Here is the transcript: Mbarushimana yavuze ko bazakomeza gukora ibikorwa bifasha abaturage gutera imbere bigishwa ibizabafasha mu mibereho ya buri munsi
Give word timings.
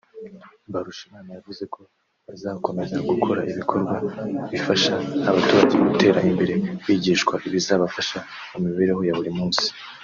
Mbarushimana 0.69 1.29
yavuze 1.37 1.63
ko 1.73 1.81
bazakomeza 2.27 2.97
gukora 3.09 3.39
ibikorwa 3.51 3.95
bifasha 4.51 4.93
abaturage 5.29 5.75
gutera 5.85 6.19
imbere 6.29 6.53
bigishwa 6.85 7.33
ibizabafasha 7.47 8.17
mu 8.51 8.57
mibereho 8.65 9.01
ya 9.07 9.15
buri 9.19 9.31
munsi 9.37 9.65